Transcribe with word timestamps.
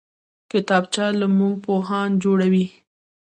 کتابچه 0.51 1.05
له 1.19 1.27
موږ 1.37 1.53
پوهان 1.65 2.09
جوړوي 2.23 2.65